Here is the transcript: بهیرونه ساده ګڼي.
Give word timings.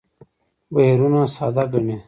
بهیرونه 0.73 1.21
ساده 1.35 1.63
ګڼي. 1.71 1.95